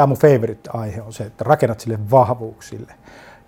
tämä 0.00 0.06
mun 0.06 0.16
favorite 0.16 0.70
aihe, 0.72 1.02
on 1.02 1.12
se, 1.12 1.24
että 1.24 1.44
rakennat 1.44 1.80
sille 1.80 1.98
vahvuuksille. 2.10 2.92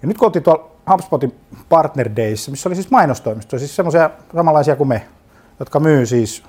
Ja 0.03 0.09
nyt 0.09 0.19
kun 0.19 0.27
oltiin 0.27 0.43
tuolla 0.43 0.71
HubSpotin 0.91 1.35
Partner 1.69 2.11
Days, 2.17 2.51
missä 2.51 2.69
oli 2.69 2.75
siis 2.75 2.91
mainostoimistoja, 2.91 3.61
siis 3.61 3.77
semmoisia 3.77 4.11
samanlaisia 4.35 4.77
kuin 4.77 4.89
me, 4.89 5.07
jotka 5.61 5.81
myy 5.81 6.07
siis 6.07 6.43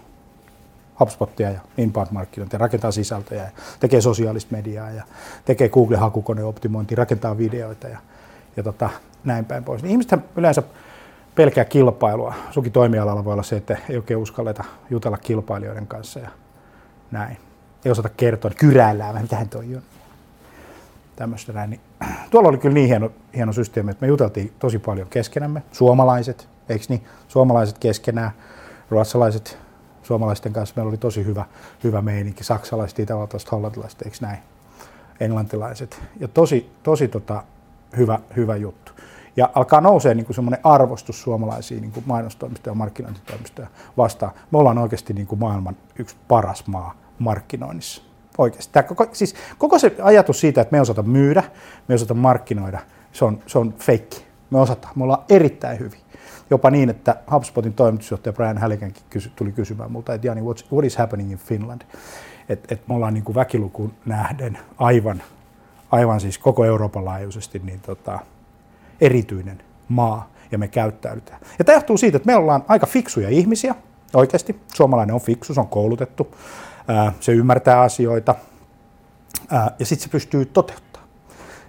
HubSpotia 0.99 1.51
ja 1.51 1.59
inbound-markkinointia, 1.77 2.59
rakentaa 2.59 2.91
sisältöjä 2.91 3.43
ja 3.43 3.49
tekee 3.79 4.01
sosiaalista 4.01 4.55
mediaa 4.55 4.91
ja 4.91 5.03
tekee 5.45 5.69
Google-hakukoneoptimointia, 5.69 6.97
rakentaa 6.97 7.37
videoita 7.37 7.87
ja, 7.87 7.97
ja 8.57 8.63
tota, 8.63 8.89
näin 9.23 9.45
päin 9.45 9.63
pois. 9.63 9.83
Niin 9.83 9.91
ihmiset 9.91 10.19
yleensä 10.35 10.63
pelkää 11.35 11.65
kilpailua. 11.65 12.33
Sunkin 12.51 12.73
toimialalla 12.73 13.25
voi 13.25 13.33
olla 13.33 13.43
se, 13.43 13.55
että 13.55 13.77
ei 13.89 13.95
oikein 13.95 14.19
uskalleta 14.19 14.63
jutella 14.89 15.17
kilpailijoiden 15.17 15.87
kanssa 15.87 16.19
ja 16.19 16.29
näin. 17.11 17.37
Ei 17.85 17.91
osata 17.91 18.09
kertoa, 18.09 18.51
että 18.51 18.59
kyräillään 18.59 19.13
vähän, 19.13 19.23
mitähän 19.23 19.49
toi 19.49 19.75
on. 19.75 19.81
Tämmöistä 21.15 21.53
näin. 21.53 21.69
Niin, 21.69 21.81
tuolla 22.31 22.49
oli 22.49 22.57
kyllä 22.57 22.73
niin 22.73 22.87
hieno, 22.87 23.11
hieno 23.35 23.53
systeemi, 23.53 23.91
että 23.91 24.05
me 24.05 24.07
juteltiin 24.07 24.53
tosi 24.59 24.79
paljon 24.79 25.07
keskenämme. 25.07 25.63
Suomalaiset, 25.71 26.47
eikö 26.69 26.85
niin? 26.89 27.03
Suomalaiset 27.27 27.77
keskenään, 27.77 28.31
ruotsalaiset 28.89 29.57
suomalaisten 30.03 30.53
kanssa 30.53 30.73
meillä 30.75 30.89
oli 30.89 30.97
tosi 30.97 31.25
hyvä, 31.25 31.45
hyvä 31.83 32.01
meininki, 32.01 32.43
saksalaiset, 32.43 32.99
itävaltaiset, 32.99 33.51
hollantilaiset, 33.51 34.01
eikö 34.01 34.17
näin, 34.21 34.37
englantilaiset. 35.19 36.01
Ja 36.19 36.27
tosi, 36.27 36.71
tosi 36.83 37.07
tota, 37.07 37.43
hyvä, 37.97 38.19
hyvä 38.35 38.55
juttu. 38.55 38.91
Ja 39.37 39.49
alkaa 39.55 39.81
nousee 39.81 40.13
niin 40.13 40.33
semmoinen 40.35 40.59
arvostus 40.63 41.21
suomalaisiin 41.21 41.81
niin 41.81 42.03
mainostoimistoja 42.05 42.71
ja 42.71 42.75
markkinointitoimistoja 42.75 43.67
vastaan. 43.97 44.31
Me 44.51 44.57
ollaan 44.57 44.77
oikeasti 44.77 45.13
niin 45.13 45.27
kuin 45.27 45.39
maailman 45.39 45.77
yksi 45.99 46.15
paras 46.27 46.67
maa 46.67 47.02
markkinoinnissa. 47.23 48.01
Oikeasti. 48.37 48.73
Tämä 48.73 48.83
koko, 48.83 49.07
siis 49.11 49.35
koko 49.57 49.79
se 49.79 49.95
ajatus 50.01 50.39
siitä, 50.39 50.61
että 50.61 50.71
me 50.71 50.81
osata 50.81 51.03
myydä, 51.03 51.43
me 51.87 51.95
osata 51.95 52.13
markkinoida, 52.13 52.79
se 53.11 53.25
on, 53.25 53.39
se 53.47 53.59
on 53.59 53.73
feikki. 53.73 54.25
Me 54.49 54.59
osataan. 54.59 54.93
Me 54.95 55.03
ollaan 55.03 55.23
erittäin 55.29 55.79
hyvin. 55.79 55.99
Jopa 56.49 56.69
niin, 56.69 56.89
että 56.89 57.15
HubSpotin 57.31 57.73
toimitusjohtaja 57.73 58.33
Brian 58.33 58.57
Halligan 58.57 58.93
kysy, 59.09 59.31
tuli 59.35 59.51
kysymään 59.51 59.91
multa, 59.91 60.13
että 60.13 60.27
Jani, 60.27 60.41
what 60.41 60.85
is 60.85 60.97
happening 60.97 61.31
in 61.31 61.37
Finland? 61.37 61.81
Että 62.49 62.75
et 62.75 62.87
me 62.87 62.95
ollaan 62.95 63.13
niin 63.13 63.23
kuin 63.23 63.35
väkilukuun 63.35 63.93
nähden 64.05 64.57
aivan, 64.77 65.23
aivan 65.91 66.19
siis 66.19 66.37
koko 66.37 66.65
Euroopan 66.65 67.05
laajuisesti 67.05 67.61
niin 67.65 67.79
tota, 67.79 68.19
erityinen 69.01 69.61
maa 69.87 70.29
ja 70.51 70.57
me 70.57 70.67
käyttäydytään. 70.67 71.39
Ja 71.59 71.65
tämä 71.65 71.75
johtuu 71.75 71.97
siitä, 71.97 72.17
että 72.17 72.27
me 72.27 72.35
ollaan 72.35 72.65
aika 72.67 72.85
fiksuja 72.85 73.29
ihmisiä, 73.29 73.75
oikeasti. 74.13 74.59
Suomalainen 74.73 75.15
on 75.15 75.21
fiksu, 75.21 75.53
se 75.53 75.59
on 75.59 75.67
koulutettu, 75.67 76.35
se 77.19 77.31
ymmärtää 77.31 77.81
asioita 77.81 78.35
ja 79.79 79.85
sitten 79.85 80.03
se 80.03 80.09
pystyy 80.09 80.45
toteuttamaan. 80.45 81.09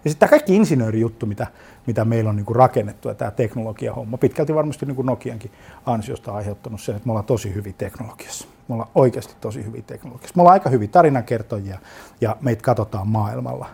Ja 0.04 0.10
sitten 0.10 0.20
tämä 0.20 0.30
kaikki 0.30 0.56
insinöörijuttu, 0.56 1.26
mitä, 1.26 1.46
mitä 1.86 2.04
meillä 2.04 2.30
on 2.30 2.36
niin 2.36 2.46
kuin 2.46 2.56
rakennettu 2.56 3.08
ja 3.08 3.14
tämä 3.14 3.30
teknologiahomma, 3.30 4.18
pitkälti 4.18 4.54
varmasti 4.54 4.86
niin 4.86 4.96
kuin 4.96 5.06
Nokiankin 5.06 5.50
ansiosta 5.86 6.32
aiheuttanut 6.32 6.80
sen, 6.80 6.96
että 6.96 7.06
me 7.06 7.12
ollaan 7.12 7.26
tosi 7.26 7.54
hyvin 7.54 7.74
teknologiassa. 7.74 8.48
Me 8.68 8.74
ollaan 8.74 8.90
oikeasti 8.94 9.34
tosi 9.40 9.64
hyvin 9.64 9.84
teknologiassa. 9.84 10.32
Me 10.36 10.42
ollaan 10.42 10.52
aika 10.52 10.70
hyvin 10.70 10.90
tarinankertojia 10.90 11.78
ja 12.20 12.36
meitä 12.40 12.62
katsotaan 12.62 13.08
maailmalla 13.08 13.66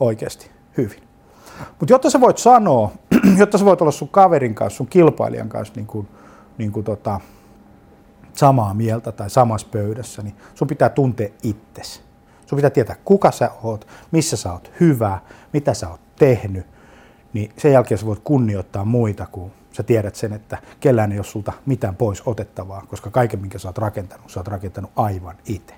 oikeasti 0.00 0.50
hyvin. 0.76 1.02
Mutta 1.80 1.92
jotta 1.92 2.10
sä 2.10 2.20
voit 2.20 2.38
sanoa, 2.38 2.92
jotta 3.38 3.58
sä 3.58 3.64
voit 3.64 3.80
olla 3.80 3.92
sun 3.92 4.08
kaverin 4.08 4.54
kanssa, 4.54 4.76
sun 4.76 4.86
kilpailijan 4.86 5.48
kanssa 5.48 5.74
niin 5.76 5.86
kuin, 5.86 6.08
niin 6.58 6.72
kuin 6.72 6.84
tota, 6.84 7.20
samaa 8.36 8.74
mieltä 8.74 9.12
tai 9.12 9.30
samassa 9.30 9.68
pöydässä, 9.70 10.22
niin 10.22 10.36
sun 10.54 10.68
pitää 10.68 10.88
tuntea 10.88 11.28
itsesi. 11.42 12.00
Sun 12.46 12.56
pitää 12.56 12.70
tietää, 12.70 12.96
kuka 13.04 13.30
sä 13.30 13.50
oot, 13.62 13.86
missä 14.10 14.36
sä 14.36 14.52
oot 14.52 14.72
hyvä, 14.80 15.18
mitä 15.52 15.74
sä 15.74 15.88
oot 15.88 16.00
tehnyt, 16.16 16.66
niin 17.32 17.52
sen 17.58 17.72
jälkeen 17.72 17.98
sä 17.98 18.06
voit 18.06 18.20
kunnioittaa 18.24 18.84
muita, 18.84 19.26
kun 19.26 19.52
sä 19.72 19.82
tiedät 19.82 20.14
sen, 20.14 20.32
että 20.32 20.58
kellään 20.80 21.12
ei 21.12 21.18
ole 21.18 21.24
sulta 21.24 21.52
mitään 21.66 21.96
pois 21.96 22.22
otettavaa, 22.26 22.86
koska 22.88 23.10
kaiken, 23.10 23.40
minkä 23.40 23.58
sä 23.58 23.68
oot 23.68 23.78
rakentanut, 23.78 24.30
sä 24.30 24.40
oot 24.40 24.48
rakentanut 24.48 24.90
aivan 24.96 25.36
itse. 25.46 25.74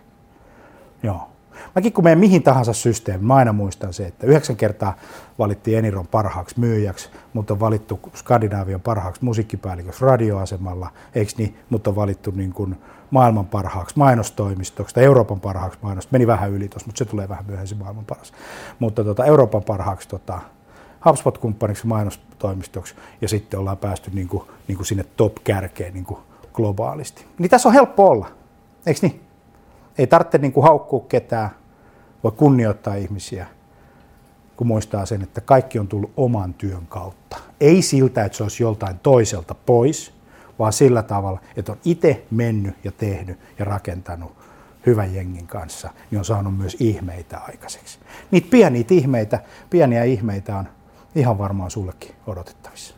Joo. 1.02 1.30
Mäkin 1.74 1.92
kun 1.92 2.04
menen 2.04 2.18
mihin 2.18 2.42
tahansa 2.42 2.72
systeemiin, 2.72 3.26
mä 3.26 3.34
aina 3.34 3.52
muistan 3.52 3.92
se, 3.92 4.06
että 4.06 4.26
yhdeksän 4.26 4.56
kertaa 4.56 4.94
valittiin 5.38 5.78
Eniron 5.78 6.06
parhaaksi 6.06 6.60
myyjäksi, 6.60 7.10
mutta 7.32 7.54
on 7.54 7.60
valittu 7.60 8.00
Skandinaavian 8.14 8.80
parhaaksi 8.80 9.24
musiikkipäälliköksi 9.24 10.04
radioasemalla, 10.04 10.90
eikö 11.14 11.32
niin, 11.38 11.58
mutta 11.70 11.90
on 11.90 11.96
valittu 11.96 12.30
niin 12.30 12.52
kuin 12.52 12.76
maailman 13.10 13.46
parhaaksi 13.46 13.98
mainostoimistoksi 13.98 14.94
tai 14.94 15.04
Euroopan 15.04 15.40
parhaaksi 15.40 15.78
mainostoimistoksi. 15.82 16.12
Meni 16.12 16.26
vähän 16.26 16.50
yli 16.50 16.68
tuossa, 16.68 16.86
mutta 16.86 16.98
se 16.98 17.04
tulee 17.04 17.28
vähän 17.28 17.44
myöhemmin 17.46 17.78
maailman 17.78 18.04
paras. 18.04 18.32
Mutta 18.78 19.04
tota, 19.04 19.24
Euroopan 19.24 19.62
parhaaksi 19.62 20.08
tota, 20.08 20.40
HubSpot-kumppaniksi 21.04 21.86
mainostoimistoksi 21.86 22.94
ja 23.20 23.28
sitten 23.28 23.60
ollaan 23.60 23.78
päästy 23.78 24.10
niin 24.14 24.28
kuin, 24.28 24.44
niin 24.68 24.76
kuin 24.76 24.86
sinne 24.86 25.04
top-kärkeen 25.16 25.94
niin 25.94 26.04
kuin 26.04 26.20
globaalisti. 26.52 27.26
Niin 27.38 27.50
tässä 27.50 27.68
on 27.68 27.72
helppo 27.72 28.08
olla, 28.08 28.30
eikö 28.86 29.00
niin? 29.02 29.27
Ei 29.98 30.06
tarvitse 30.06 30.38
niin 30.38 30.52
kuin 30.52 30.64
haukkua 30.64 31.04
ketään, 31.08 31.50
voi 32.24 32.32
kunnioittaa 32.32 32.94
ihmisiä, 32.94 33.46
kun 34.56 34.66
muistaa 34.66 35.06
sen, 35.06 35.22
että 35.22 35.40
kaikki 35.40 35.78
on 35.78 35.88
tullut 35.88 36.12
oman 36.16 36.54
työn 36.54 36.86
kautta. 36.86 37.36
Ei 37.60 37.82
siltä, 37.82 38.24
että 38.24 38.38
se 38.38 38.42
olisi 38.42 38.62
joltain 38.62 38.98
toiselta 38.98 39.54
pois, 39.54 40.12
vaan 40.58 40.72
sillä 40.72 41.02
tavalla, 41.02 41.40
että 41.56 41.72
on 41.72 41.78
itse 41.84 42.26
mennyt 42.30 42.74
ja 42.84 42.92
tehnyt 42.92 43.38
ja 43.58 43.64
rakentanut 43.64 44.32
hyvän 44.86 45.14
jengin 45.14 45.46
kanssa, 45.46 45.90
niin 46.10 46.18
on 46.18 46.24
saanut 46.24 46.56
myös 46.56 46.76
ihmeitä 46.80 47.38
aikaiseksi. 47.38 47.98
Niitä 48.30 48.48
pieniä 48.50 48.84
ihmeitä, 48.90 49.40
pieniä 49.70 50.04
ihmeitä 50.04 50.56
on 50.56 50.68
ihan 51.14 51.38
varmaan 51.38 51.70
sullekin 51.70 52.14
odotettavissa. 52.26 52.94